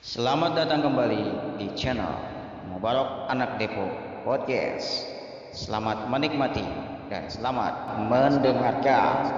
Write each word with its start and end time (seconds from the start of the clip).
Selamat 0.00 0.56
datang 0.56 0.80
kembali 0.80 1.24
di 1.60 1.76
channel 1.76 2.08
Mubarok 2.72 3.28
Anak 3.28 3.60
Depok 3.60 3.92
Podcast. 4.24 5.04
Selamat 5.52 6.08
menikmati 6.08 6.64
dan 7.12 7.28
selamat 7.28 8.00
mendengarkan, 8.08 9.28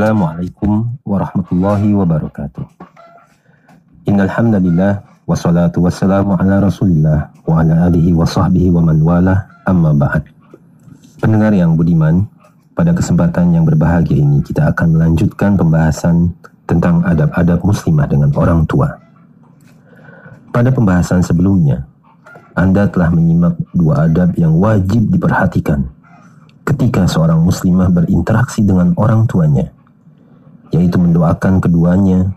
Assalamualaikum 0.00 0.96
warahmatullahi 1.04 1.92
wabarakatuh. 1.92 2.64
Innal 4.08 4.32
hamdalillah 4.32 5.04
wassalatu 5.28 5.84
wassalamu 5.84 6.40
ala 6.40 6.56
Rasulillah 6.56 7.28
wa 7.44 7.60
ala 7.60 7.84
alihi 7.84 8.16
wa 8.16 8.24
sahbihi 8.24 8.72
wa 8.72 8.80
man 8.80 8.96
wala 9.04 9.44
amma 9.68 9.92
ba'd. 9.92 10.24
Pendengar 11.20 11.52
yang 11.52 11.76
budiman, 11.76 12.24
pada 12.72 12.96
kesempatan 12.96 13.52
yang 13.52 13.68
berbahagia 13.68 14.16
ini 14.16 14.40
kita 14.40 14.72
akan 14.72 14.96
melanjutkan 14.96 15.60
pembahasan 15.60 16.32
tentang 16.64 17.04
adab-adab 17.04 17.60
muslimah 17.60 18.08
dengan 18.08 18.32
orang 18.40 18.64
tua. 18.64 18.88
Pada 20.48 20.72
pembahasan 20.72 21.20
sebelumnya, 21.20 21.84
Anda 22.56 22.88
telah 22.88 23.12
menyimak 23.12 23.52
dua 23.76 24.08
adab 24.08 24.32
yang 24.40 24.56
wajib 24.56 25.12
diperhatikan 25.12 25.84
ketika 26.64 27.04
seorang 27.04 27.44
muslimah 27.44 27.92
berinteraksi 27.92 28.64
dengan 28.64 28.96
orang 28.96 29.28
tuanya, 29.28 29.68
yaitu 30.70 30.96
mendoakan 30.98 31.58
keduanya 31.58 32.30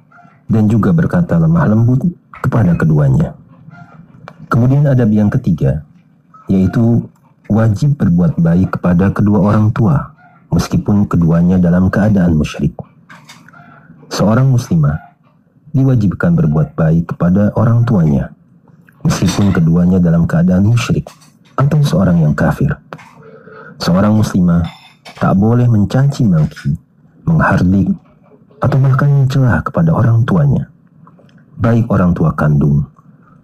dan 0.50 0.70
juga 0.70 0.94
berkata 0.94 1.38
lemah 1.38 1.66
lembut 1.70 2.02
kepada 2.44 2.76
keduanya. 2.76 3.38
Kemudian 4.50 4.86
adab 4.86 5.10
yang 5.10 5.34
ketiga, 5.34 5.82
yaitu 6.46 7.10
wajib 7.50 7.98
berbuat 7.98 8.38
baik 8.38 8.78
kepada 8.78 9.10
kedua 9.10 9.50
orang 9.50 9.74
tua, 9.74 10.14
meskipun 10.54 11.10
keduanya 11.10 11.58
dalam 11.58 11.90
keadaan 11.90 12.38
musyrik. 12.38 12.78
Seorang 14.14 14.54
muslimah 14.54 15.02
diwajibkan 15.74 16.38
berbuat 16.38 16.78
baik 16.78 17.18
kepada 17.18 17.50
orang 17.58 17.82
tuanya, 17.82 18.30
meskipun 19.02 19.50
keduanya 19.50 19.98
dalam 19.98 20.30
keadaan 20.30 20.70
musyrik 20.70 21.10
atau 21.58 21.82
seorang 21.82 22.22
yang 22.22 22.38
kafir. 22.38 22.78
Seorang 23.82 24.14
muslimah 24.14 24.70
tak 25.18 25.34
boleh 25.34 25.66
mencaci 25.66 26.30
maki, 26.30 26.78
menghardik, 27.26 27.90
atau 28.64 28.80
bahkan 28.80 29.12
mencela 29.12 29.60
kepada 29.60 29.92
orang 29.92 30.24
tuanya, 30.24 30.72
baik 31.60 31.92
orang 31.92 32.16
tua 32.16 32.32
kandung 32.32 32.88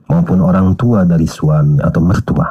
maupun 0.07 0.39
orang 0.39 0.79
tua 0.79 1.03
dari 1.03 1.27
suami 1.27 1.83
atau 1.83 1.99
mertua. 1.99 2.47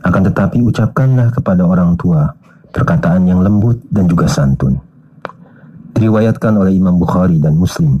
Akan 0.00 0.24
tetapi 0.24 0.64
ucapkanlah 0.64 1.28
kepada 1.36 1.68
orang 1.68 1.92
tua 2.00 2.32
perkataan 2.72 3.28
yang 3.28 3.44
lembut 3.44 3.84
dan 3.92 4.08
juga 4.08 4.24
santun. 4.24 4.80
Diriwayatkan 5.92 6.56
oleh 6.56 6.72
Imam 6.76 6.96
Bukhari 6.96 7.36
dan 7.36 7.56
Muslim 7.56 8.00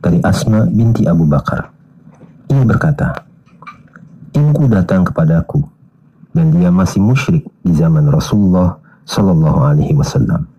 dari 0.00 0.20
Asma 0.20 0.68
binti 0.68 1.08
Abu 1.08 1.24
Bakar. 1.24 1.72
Ia 2.52 2.64
berkata, 2.64 3.24
Ibuku 4.34 4.66
datang 4.66 5.06
kepadaku 5.06 5.62
dan 6.34 6.50
dia 6.50 6.68
masih 6.68 6.98
musyrik 6.98 7.46
di 7.62 7.72
zaman 7.72 8.10
Rasulullah 8.10 8.76
Shallallahu 9.06 9.60
Alaihi 9.62 9.94
Wasallam. 9.94 10.50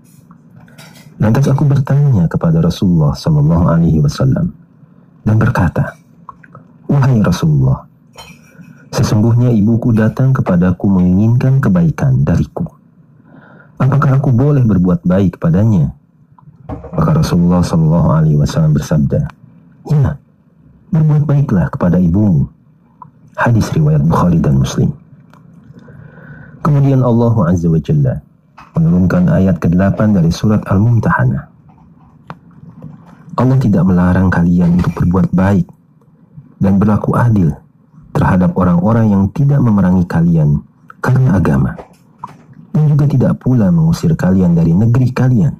Lantas 1.15 1.47
aku 1.47 1.63
bertanya 1.63 2.27
kepada 2.27 2.59
Rasulullah 2.59 3.15
Shallallahu 3.15 3.71
Alaihi 3.71 4.03
Wasallam 4.03 4.51
dan 5.23 5.35
berkata, 5.39 5.95
wahai 6.91 7.23
Rasulullah, 7.23 7.87
sesungguhnya 8.91 9.47
ibuku 9.55 9.95
datang 9.95 10.35
kepadaku 10.35 10.91
menginginkan 10.91 11.63
kebaikan 11.63 12.27
dariku. 12.27 12.67
Apakah 13.79 14.19
aku 14.19 14.35
boleh 14.35 14.67
berbuat 14.67 15.07
baik 15.07 15.39
padanya? 15.39 15.95
Maka 16.67 17.15
Rasulullah 17.15 17.63
Shallallahu 17.63 18.09
Alaihi 18.11 18.35
Wasallam 18.35 18.75
bersabda, 18.75 19.31
ya, 19.87 20.19
berbuat 20.91 21.23
baiklah 21.23 21.71
kepada 21.71 21.95
ibumu. 21.95 22.51
Hadis 23.39 23.71
riwayat 23.71 24.03
Bukhari 24.03 24.43
dan 24.43 24.59
Muslim. 24.59 24.91
Kemudian 26.59 27.05
Allah 27.05 27.35
Azza 27.45 27.71
wa 27.71 27.79
Jalla 27.79 28.24
menurunkan 28.75 29.31
ayat 29.31 29.57
ke-8 29.63 30.19
dari 30.19 30.29
surat 30.29 30.61
Al-Mumtahanah. 30.67 31.43
Allah 33.35 33.57
tidak 33.59 33.83
melarang 33.83 34.31
kalian 34.31 34.79
untuk 34.79 34.91
berbuat 35.03 35.31
baik 35.35 35.67
dan 36.59 36.79
berlaku 36.79 37.15
adil 37.15 37.51
terhadap 38.15 38.55
orang-orang 38.55 39.11
yang 39.11 39.23
tidak 39.35 39.59
memerangi 39.59 40.07
kalian 40.07 40.63
karena 41.03 41.35
agama. 41.35 41.75
Dan 42.71 42.91
juga 42.91 43.07
tidak 43.07 43.39
pula 43.39 43.71
mengusir 43.71 44.15
kalian 44.15 44.55
dari 44.55 44.71
negeri 44.71 45.11
kalian. 45.11 45.55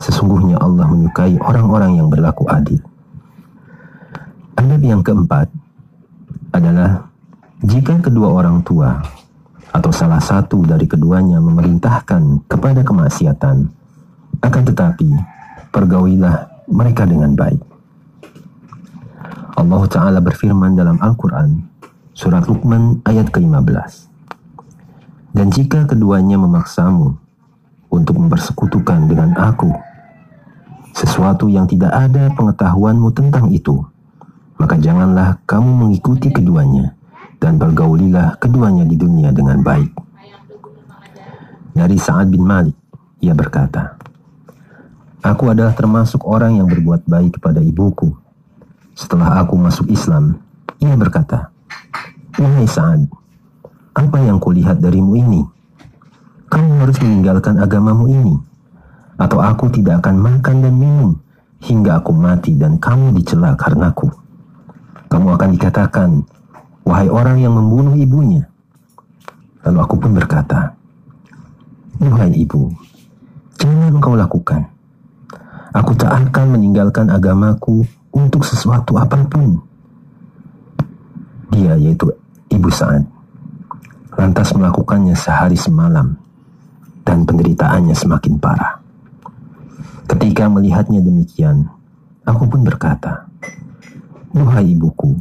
Sesungguhnya 0.00 0.60
Allah 0.60 0.88
menyukai 0.88 1.36
orang-orang 1.40 2.00
yang 2.00 2.08
berlaku 2.08 2.48
adil. 2.48 2.80
Adab 4.56 4.80
yang 4.84 5.00
keempat 5.04 5.48
adalah 6.52 7.08
jika 7.64 7.98
kedua 8.00 8.32
orang 8.32 8.62
tua 8.62 9.00
atau 9.72 9.90
salah 9.92 10.20
satu 10.20 10.64
dari 10.64 10.88
keduanya 10.88 11.38
memerintahkan 11.38 12.48
kepada 12.48 12.80
kemaksiatan, 12.82 13.56
akan 14.40 14.62
tetapi 14.64 15.08
pergaulilah 15.70 16.66
mereka 16.68 17.04
dengan 17.04 17.36
baik. 17.36 17.60
Allah 19.58 19.82
Ta'ala 19.90 20.18
berfirman 20.22 20.78
dalam 20.78 21.02
Al-Quran, 21.02 21.66
surat 22.14 22.46
Luqman 22.46 23.02
ayat 23.02 23.28
ke-15. 23.34 24.06
Dan 25.34 25.54
jika 25.54 25.86
keduanya 25.86 26.38
memaksamu 26.38 27.14
untuk 27.90 28.16
mempersekutukan 28.18 29.06
dengan 29.06 29.34
aku, 29.38 29.70
sesuatu 30.94 31.46
yang 31.46 31.66
tidak 31.70 31.94
ada 31.94 32.30
pengetahuanmu 32.34 33.10
tentang 33.14 33.50
itu, 33.54 33.82
maka 34.58 34.74
janganlah 34.78 35.38
kamu 35.46 35.70
mengikuti 35.86 36.34
keduanya 36.34 36.97
dan 37.38 37.56
bergaulilah 37.56 38.38
keduanya 38.42 38.84
di 38.84 38.98
dunia 38.98 39.30
dengan 39.30 39.62
baik. 39.62 39.94
Dari 41.74 41.94
Sa'ad 41.94 42.26
bin 42.30 42.42
Malik, 42.42 42.74
ia 43.22 43.34
berkata, 43.34 43.94
Aku 45.22 45.50
adalah 45.50 45.74
termasuk 45.74 46.22
orang 46.26 46.58
yang 46.58 46.66
berbuat 46.66 47.06
baik 47.06 47.38
kepada 47.38 47.62
ibuku. 47.62 48.14
Setelah 48.98 49.42
aku 49.42 49.54
masuk 49.54 49.90
Islam, 49.90 50.38
ia 50.82 50.94
berkata, 50.98 51.50
Wahai 52.38 52.66
Sa'ad, 52.66 53.06
apa 53.94 54.18
yang 54.22 54.42
kulihat 54.42 54.82
darimu 54.82 55.14
ini? 55.18 55.42
Kamu 56.50 56.82
harus 56.82 56.98
meninggalkan 57.02 57.58
agamamu 57.62 58.06
ini, 58.10 58.34
atau 59.18 59.38
aku 59.42 59.70
tidak 59.74 60.02
akan 60.02 60.16
makan 60.18 60.56
dan 60.62 60.74
minum 60.74 61.18
hingga 61.62 61.98
aku 61.98 62.14
mati 62.14 62.54
dan 62.54 62.78
kamu 62.78 63.14
dicela 63.18 63.58
karenaku. 63.58 64.10
Kamu 65.10 65.34
akan 65.34 65.48
dikatakan, 65.58 66.10
wahai 66.88 67.12
orang 67.12 67.36
yang 67.36 67.52
membunuh 67.52 67.92
ibunya. 67.92 68.48
Lalu 69.68 69.78
aku 69.84 69.94
pun 70.00 70.16
berkata, 70.16 70.72
Wahai 72.00 72.32
ibu, 72.32 72.72
jangan 73.60 73.92
engkau 73.92 74.16
lakukan. 74.16 74.64
Aku 75.76 75.92
tak 75.92 76.08
akan 76.08 76.56
meninggalkan 76.56 77.12
agamaku 77.12 77.84
untuk 78.16 78.40
sesuatu 78.40 78.96
apa 78.96 79.20
pun. 79.28 79.60
Dia 81.52 81.76
yaitu 81.76 82.08
Ibu 82.48 82.70
Sa'ad 82.72 83.04
lantas 84.16 84.50
melakukannya 84.56 85.12
sehari 85.12 85.54
semalam 85.54 86.16
dan 87.04 87.28
penderitaannya 87.28 87.92
semakin 87.92 88.34
parah. 88.40 88.80
Ketika 90.08 90.48
melihatnya 90.48 91.04
demikian, 91.04 91.68
aku 92.24 92.48
pun 92.48 92.64
berkata, 92.64 93.28
Wahai 94.32 94.72
ibuku, 94.72 95.18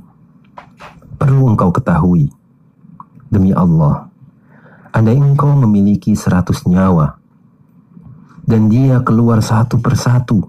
perlu 1.17 1.49
engkau 1.49 1.73
ketahui, 1.73 2.29
demi 3.33 3.51
Allah, 3.51 4.07
andai 4.93 5.17
engkau 5.17 5.51
memiliki 5.57 6.13
seratus 6.13 6.63
nyawa, 6.69 7.17
dan 8.47 8.69
dia 8.69 9.01
keluar 9.03 9.41
satu 9.41 9.81
persatu, 9.81 10.45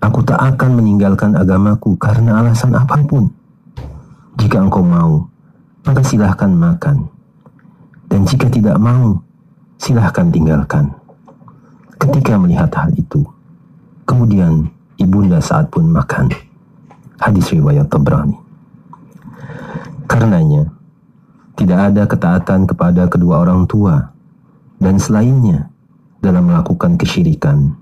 aku 0.00 0.20
tak 0.24 0.40
akan 0.40 0.82
meninggalkan 0.82 1.36
agamaku 1.36 1.94
karena 1.94 2.40
alasan 2.42 2.74
apa 2.74 2.96
pun. 3.04 3.30
Jika 4.40 4.58
engkau 4.64 4.82
mau, 4.82 5.28
maka 5.84 6.00
silahkan 6.02 6.50
makan. 6.50 7.06
Dan 8.08 8.24
jika 8.24 8.48
tidak 8.48 8.80
mau, 8.80 9.20
silahkan 9.76 10.32
tinggalkan. 10.32 10.90
Ketika 12.00 12.40
melihat 12.40 12.72
hal 12.72 12.90
itu, 12.96 13.20
kemudian 14.08 14.72
ibunda 14.96 15.38
saat 15.44 15.68
pun 15.68 15.84
makan. 15.90 16.32
Hadis 17.20 17.52
riwayat 17.52 17.90
Tabrani. 17.90 18.47
Karenanya, 20.08 20.72
Tidak 21.58 21.74
ada 21.74 22.06
ketaatan 22.08 22.64
kepada 22.70 23.10
kedua 23.10 23.44
orang 23.44 23.66
tua 23.68 24.14
dan 24.78 24.96
selainnya 24.96 25.68
dalam 26.22 26.48
melakukan 26.48 26.94
kesyirikan, 26.94 27.76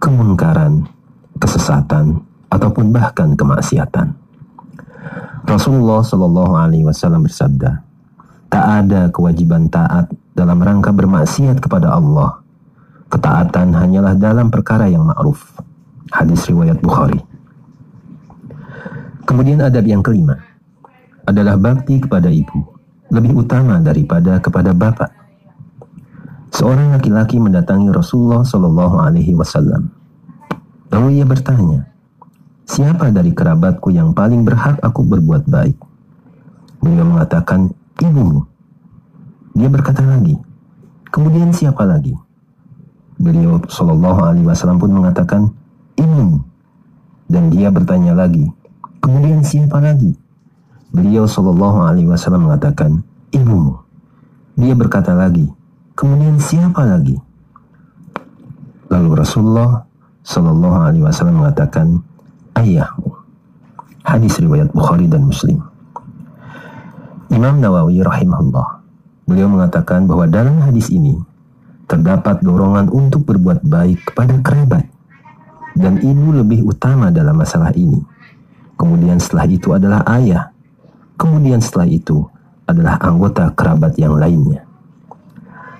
kemungkaran, 0.00 0.88
kesesatan, 1.36 2.24
ataupun 2.48 2.90
bahkan 2.90 3.36
kemaksiatan. 3.36 4.16
Rasulullah 5.44 6.00
Shallallahu 6.00 6.58
Alaihi 6.58 6.88
Wasallam 6.88 7.28
bersabda, 7.28 7.84
tak 8.48 8.64
ada 8.66 9.12
kewajiban 9.12 9.68
taat 9.68 10.08
dalam 10.32 10.58
rangka 10.58 10.90
bermaksiat 10.90 11.60
kepada 11.60 11.92
Allah. 11.92 12.40
Ketaatan 13.12 13.76
hanyalah 13.76 14.16
dalam 14.16 14.48
perkara 14.48 14.88
yang 14.88 15.06
ma'ruf. 15.06 15.44
Hadis 16.08 16.48
riwayat 16.50 16.80
Bukhari. 16.82 17.20
Kemudian 19.28 19.62
adab 19.62 19.86
yang 19.86 20.02
kelima 20.02 20.49
adalah 21.30 21.54
bakti 21.54 22.02
kepada 22.02 22.26
ibu 22.26 22.80
lebih 23.10 23.42
utama 23.42 23.82
daripada 23.82 24.38
kepada 24.38 24.70
bapak. 24.70 25.10
Seorang 26.50 26.94
laki-laki 26.94 27.38
mendatangi 27.38 27.90
Rasulullah 27.90 28.42
Shallallahu 28.42 28.96
Alaihi 28.98 29.34
Wasallam. 29.38 29.90
Lalu 30.90 31.22
ia 31.22 31.26
bertanya, 31.26 31.86
siapa 32.66 33.14
dari 33.14 33.30
kerabatku 33.30 33.94
yang 33.94 34.10
paling 34.10 34.42
berhak 34.42 34.82
aku 34.82 35.06
berbuat 35.06 35.46
baik? 35.46 35.78
Beliau 36.82 37.06
mengatakan, 37.06 37.70
ibumu. 38.02 38.46
Dia 39.54 39.70
berkata 39.70 40.02
lagi, 40.02 40.34
kemudian 41.14 41.54
siapa 41.54 41.86
lagi? 41.86 42.14
Beliau 43.18 43.62
Shallallahu 43.70 44.20
Alaihi 44.26 44.46
Wasallam 44.46 44.82
pun 44.82 44.90
mengatakan, 44.90 45.54
ibumu. 45.94 46.42
Dan 47.30 47.54
dia 47.54 47.70
bertanya 47.70 48.18
lagi, 48.18 48.50
kemudian 48.98 49.46
siapa 49.46 49.78
lagi? 49.78 50.18
Beliau 50.90 51.22
Shallallahu 51.22 51.86
Alaihi 51.86 52.10
Wasallam 52.10 52.50
mengatakan, 52.50 53.06
ibumu. 53.30 53.78
Dia 54.58 54.74
berkata 54.74 55.14
lagi, 55.14 55.46
kemudian 55.94 56.42
siapa 56.42 56.82
lagi? 56.82 57.14
Lalu 58.90 59.10
Rasulullah 59.14 59.86
Shallallahu 60.26 60.78
Alaihi 60.82 61.06
Wasallam 61.06 61.46
mengatakan, 61.46 62.02
ayahmu. 62.58 63.14
Hadis 64.02 64.42
riwayat 64.42 64.74
Bukhari 64.74 65.06
dan 65.06 65.30
Muslim. 65.30 65.62
Imam 67.30 67.62
Nawawi 67.62 68.02
rahimahullah, 68.02 68.82
beliau 69.30 69.46
mengatakan 69.46 70.10
bahwa 70.10 70.26
dalam 70.26 70.58
hadis 70.58 70.90
ini 70.90 71.14
terdapat 71.86 72.42
dorongan 72.42 72.90
untuk 72.90 73.22
berbuat 73.30 73.62
baik 73.62 74.10
kepada 74.10 74.34
kerabat 74.42 74.90
dan 75.78 76.02
ibu 76.02 76.34
lebih 76.34 76.66
utama 76.66 77.14
dalam 77.14 77.38
masalah 77.38 77.70
ini. 77.78 78.02
Kemudian 78.74 79.22
setelah 79.22 79.46
itu 79.46 79.70
adalah 79.70 80.02
ayah 80.18 80.49
Kemudian 81.20 81.60
setelah 81.60 81.84
itu 81.84 82.24
adalah 82.64 82.96
anggota 83.04 83.52
kerabat 83.52 83.92
yang 84.00 84.16
lainnya. 84.16 84.64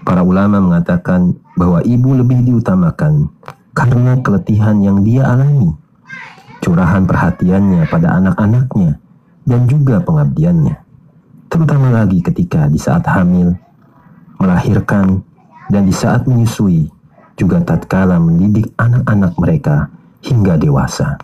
Para 0.05 0.21
ulama 0.21 0.61
mengatakan 0.61 1.33
bahwa 1.57 1.81
ibu 1.81 2.13
lebih 2.13 2.45
diutamakan 2.45 3.33
karena 3.73 4.21
keletihan 4.21 4.77
yang 4.85 5.01
dia 5.01 5.25
alami, 5.25 5.73
curahan 6.61 7.09
perhatiannya 7.09 7.89
pada 7.89 8.21
anak-anaknya, 8.21 9.01
dan 9.49 9.65
juga 9.65 10.05
pengabdiannya. 10.05 10.77
Terutama 11.49 11.89
lagi 11.89 12.21
ketika 12.21 12.69
di 12.69 12.77
saat 12.77 13.09
hamil, 13.09 13.57
melahirkan, 14.37 15.25
dan 15.73 15.89
di 15.89 15.95
saat 15.95 16.29
menyusui, 16.29 16.93
juga 17.41 17.65
tatkala 17.65 18.21
mendidik 18.21 18.69
anak-anak 18.77 19.33
mereka 19.41 19.89
hingga 20.21 20.61
dewasa. 20.61 21.17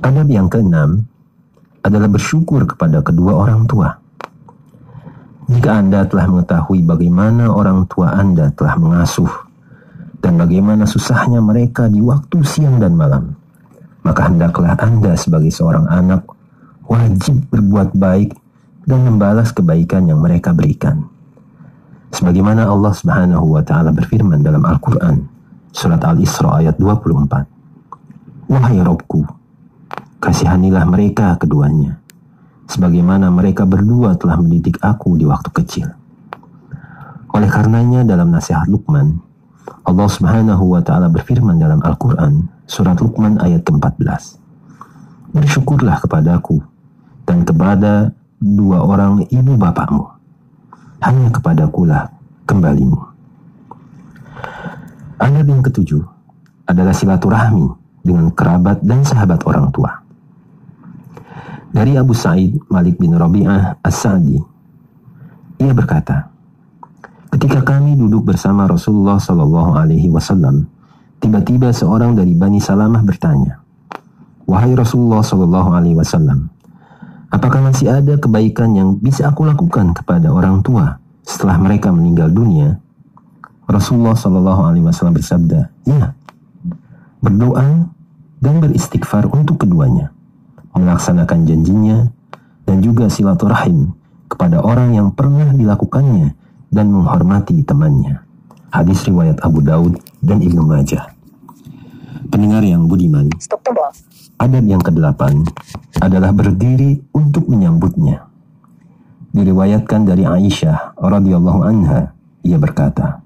Adab 0.00 0.28
yang 0.32 0.48
keenam 0.48 1.04
adalah 1.86 2.10
bersyukur 2.10 2.66
kepada 2.66 3.00
kedua 3.00 3.32
orang 3.46 3.64
tua. 3.70 3.94
Jika 5.46 5.78
Anda 5.78 6.02
telah 6.10 6.26
mengetahui 6.26 6.82
bagaimana 6.82 7.46
orang 7.46 7.86
tua 7.86 8.18
Anda 8.18 8.50
telah 8.50 8.74
mengasuh 8.74 9.30
dan 10.18 10.34
bagaimana 10.42 10.90
susahnya 10.90 11.38
mereka 11.38 11.86
di 11.86 12.02
waktu 12.02 12.42
siang 12.42 12.82
dan 12.82 12.98
malam, 12.98 13.38
maka 14.02 14.26
hendaklah 14.26 14.74
Anda 14.74 15.14
sebagai 15.14 15.54
seorang 15.54 15.86
anak 15.86 16.26
wajib 16.90 17.46
berbuat 17.46 17.94
baik 17.94 18.34
dan 18.86 19.06
membalas 19.06 19.54
kebaikan 19.54 20.10
yang 20.10 20.18
mereka 20.18 20.50
berikan. 20.50 21.06
Sebagaimana 22.10 22.66
Allah 22.66 22.94
Subhanahu 22.94 23.58
wa 23.58 23.62
taala 23.62 23.94
berfirman 23.94 24.42
dalam 24.42 24.62
Al-Qur'an 24.66 25.26
surat 25.74 26.00
Al-Isra 26.02 26.62
ayat 26.64 26.78
24. 26.80 28.50
Wahai 28.50 28.78
Robku, 28.78 29.26
Kasihanilah 30.16 30.88
mereka 30.88 31.36
keduanya, 31.36 32.00
sebagaimana 32.66 33.28
mereka 33.28 33.68
berdua 33.68 34.16
telah 34.16 34.40
mendidik 34.40 34.80
aku 34.80 35.14
di 35.20 35.28
waktu 35.28 35.50
kecil. 35.52 35.88
Oleh 37.36 37.52
karenanya 37.52 38.00
dalam 38.00 38.32
nasihat 38.32 38.64
Luqman, 38.64 39.20
Allah 39.84 40.08
Subhanahu 40.08 40.72
wa 40.72 40.80
taala 40.80 41.12
berfirman 41.12 41.60
dalam 41.60 41.84
Al-Qur'an 41.84 42.48
surat 42.64 42.96
Luqman 42.96 43.36
ayat 43.44 43.60
ke-14. 43.60 44.40
Bersyukurlah 45.36 46.00
kepadaku 46.00 46.64
dan 47.28 47.44
kepada 47.44 48.10
dua 48.40 48.80
orang 48.80 49.26
ibu 49.28 49.52
bapakmu. 49.52 50.04
Hanya 51.04 51.28
kepadakulah 51.28 52.08
kembalimu. 52.48 52.98
Adab 55.20 55.44
yang 55.44 55.60
ketujuh 55.60 56.02
adalah 56.64 56.96
silaturahmi 56.96 57.68
dengan 58.00 58.32
kerabat 58.32 58.80
dan 58.80 59.04
sahabat 59.04 59.44
orang 59.44 59.68
tua. 59.76 60.05
Dari 61.76 61.92
Abu 61.92 62.16
Sa'id 62.16 62.56
Malik 62.72 62.96
bin 62.96 63.12
Rabi'ah 63.12 63.84
As-Sa'di, 63.84 64.40
ia 65.60 65.76
berkata, 65.76 66.32
Ketika 67.28 67.60
kami 67.60 68.00
duduk 68.00 68.32
bersama 68.32 68.64
Rasulullah 68.64 69.20
Shallallahu 69.20 69.76
Alaihi 69.76 70.08
Wasallam, 70.08 70.64
tiba-tiba 71.20 71.68
seorang 71.76 72.16
dari 72.16 72.32
Bani 72.32 72.64
Salamah 72.64 73.04
bertanya, 73.04 73.60
Wahai 74.48 74.72
Rasulullah 74.72 75.20
Shallallahu 75.20 75.76
Alaihi 75.76 76.00
Wasallam, 76.00 76.48
apakah 77.28 77.68
masih 77.68 77.92
ada 77.92 78.16
kebaikan 78.16 78.72
yang 78.72 78.96
bisa 78.96 79.28
aku 79.28 79.44
lakukan 79.44 79.92
kepada 79.92 80.32
orang 80.32 80.64
tua 80.64 80.96
setelah 81.28 81.60
mereka 81.60 81.92
meninggal 81.92 82.32
dunia? 82.32 82.80
Rasulullah 83.68 84.16
Shallallahu 84.16 84.64
Alaihi 84.64 84.84
Wasallam 84.88 85.12
bersabda, 85.12 85.68
ya, 85.84 86.16
berdoa 87.20 87.92
dan 88.40 88.54
beristighfar 88.64 89.28
untuk 89.28 89.60
keduanya 89.60 90.15
melaksanakan 90.76 91.48
janjinya, 91.48 92.12
dan 92.66 92.82
juga 92.82 93.08
silaturahim 93.08 93.94
kepada 94.26 94.60
orang 94.60 94.92
yang 94.92 95.08
pernah 95.14 95.54
dilakukannya 95.54 96.34
dan 96.68 96.86
menghormati 96.90 97.62
temannya. 97.62 98.20
Hadis 98.74 99.06
riwayat 99.06 99.40
Abu 99.40 99.62
Daud 99.62 99.96
dan 100.20 100.42
Ibnu 100.42 100.60
Majah. 100.66 101.14
Pendengar 102.26 102.66
yang 102.66 102.90
budiman, 102.90 103.30
adab 104.36 104.64
yang 104.66 104.82
kedelapan 104.82 105.46
adalah 106.02 106.34
berdiri 106.34 107.00
untuk 107.14 107.46
menyambutnya. 107.46 108.26
Diriwayatkan 109.30 110.04
dari 110.04 110.26
Aisyah 110.26 110.98
radhiyallahu 110.98 111.60
anha, 111.62 112.12
ia 112.42 112.58
berkata, 112.58 113.22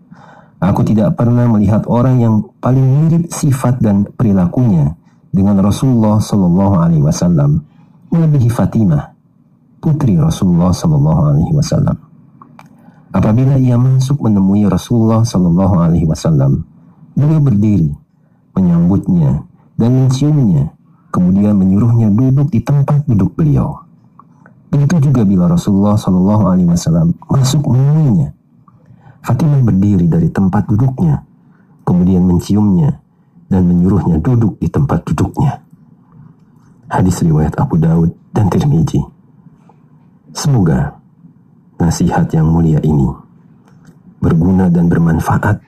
Aku 0.61 0.85
tidak 0.85 1.17
pernah 1.17 1.49
melihat 1.49 1.89
orang 1.89 2.21
yang 2.21 2.35
paling 2.61 2.85
mirip 2.85 3.33
sifat 3.33 3.81
dan 3.81 4.05
perilakunya 4.05 5.00
dengan 5.31 5.63
Rasulullah 5.63 6.19
Shallallahu 6.19 6.75
Alaihi 6.83 7.03
Wasallam 7.07 7.63
melebihi 8.11 8.51
Fatimah, 8.51 9.15
putri 9.79 10.19
Rasulullah 10.19 10.75
Shallallahu 10.75 11.21
Alaihi 11.31 11.53
Wasallam. 11.55 11.97
Apabila 13.11 13.59
ia 13.59 13.79
masuk 13.79 14.23
menemui 14.23 14.67
Rasulullah 14.67 15.23
Shallallahu 15.23 15.75
Alaihi 15.79 16.07
Wasallam, 16.07 16.67
beliau 17.15 17.39
berdiri, 17.43 17.91
menyambutnya 18.59 19.47
dan 19.79 19.91
menciumnya, 19.95 20.75
kemudian 21.15 21.55
menyuruhnya 21.55 22.11
duduk 22.11 22.51
di 22.51 22.61
tempat 22.63 23.07
duduk 23.07 23.35
beliau. 23.39 23.87
Begitu 24.71 25.11
juga 25.11 25.23
bila 25.27 25.51
Rasulullah 25.51 25.95
Shallallahu 25.95 26.45
Alaihi 26.51 26.71
Wasallam 26.71 27.15
masuk 27.31 27.71
menemuinya, 27.71 28.35
Fatimah 29.23 29.63
berdiri 29.63 30.11
dari 30.11 30.27
tempat 30.31 30.67
duduknya, 30.67 31.23
kemudian 31.87 32.27
menciumnya 32.27 32.99
dan 33.51 33.67
menyuruhnya 33.67 34.23
duduk 34.23 34.57
di 34.63 34.71
tempat 34.71 35.03
duduknya. 35.11 35.59
Hadis 36.87 37.21
riwayat 37.27 37.59
Abu 37.59 37.77
Daud 37.77 38.15
dan 38.31 38.47
Tirmizi. 38.47 39.03
Semoga 40.31 40.95
nasihat 41.83 42.31
yang 42.31 42.47
mulia 42.47 42.79
ini 42.87 43.11
berguna 44.23 44.71
dan 44.71 44.87
bermanfaat 44.87 45.59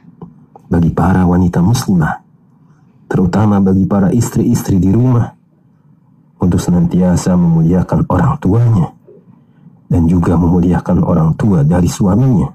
bagi 0.70 0.94
para 0.94 1.26
wanita 1.26 1.58
muslimah, 1.58 2.22
terutama 3.10 3.58
bagi 3.58 3.84
para 3.84 4.14
istri-istri 4.14 4.78
di 4.78 4.94
rumah, 4.94 5.34
untuk 6.42 6.58
senantiasa 6.58 7.38
memuliakan 7.38 8.06
orang 8.10 8.34
tuanya 8.42 8.90
dan 9.86 10.10
juga 10.10 10.34
memuliakan 10.34 11.06
orang 11.06 11.30
tua 11.38 11.62
dari 11.62 11.86
suaminya 11.86 12.50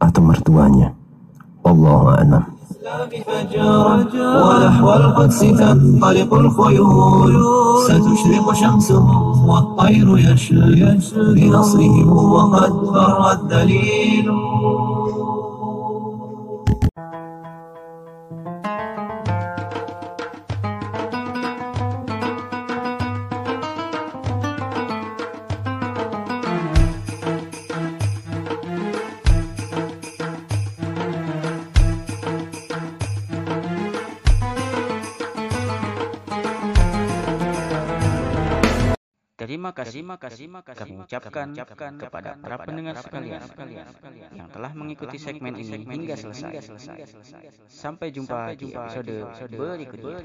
atau 0.00 0.22
mertuanya. 0.24 0.94
Allah 1.60 2.24
a'lam. 2.24 2.44
فجرا 3.26 4.06
ونحو 4.14 4.92
القدس 4.92 5.40
تنطلق 5.40 6.34
الخيول. 6.34 7.32
ستشرق 7.86 8.52
شمسهم 8.52 9.48
والطير 9.48 10.18
يشري 10.18 10.98
بنصرهم 11.16 12.12
وقد 12.12 12.72
فر 12.94 13.32
الدليل. 13.32 14.30
Terima 39.58 39.74
kasih, 39.74 40.06
terima 40.06 40.62
kasih, 40.62 40.78
kami 40.78 40.94
ucapkan 41.02 41.50
kepada 41.98 42.38
para 42.38 42.56
pendengar 42.62 42.94
sekalian 42.94 43.42
yang 44.30 44.46
telah 44.54 44.70
mengikuti 44.70 45.18
segmen 45.18 45.58
ini 45.58 45.82
hingga 45.82 46.14
selesai. 46.14 46.62
Sampai 47.66 48.14
jumpa 48.14 48.54
di 48.54 48.70
episode 48.70 49.18
berikutnya. 49.50 50.22